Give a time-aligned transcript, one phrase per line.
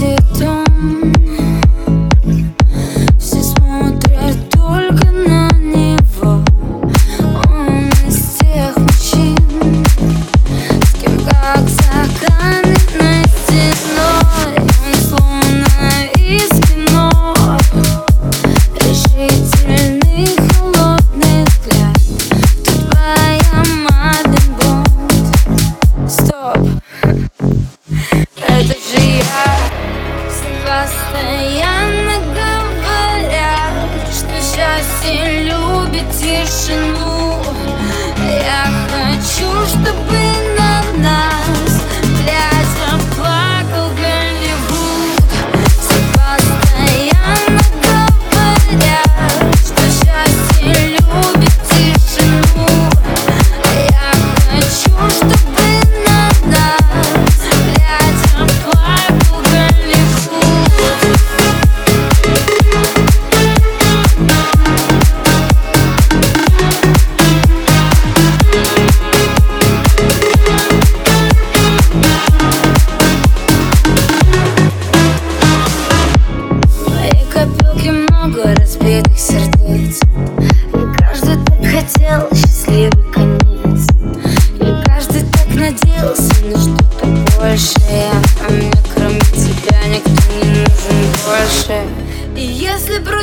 [0.00, 0.49] to
[36.30, 36.99] Kirschen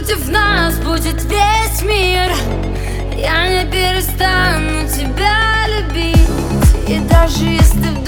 [0.08, 2.32] против нас будет весь мир.
[3.18, 6.88] Я не перестану тебя любить.
[6.88, 8.07] И даже если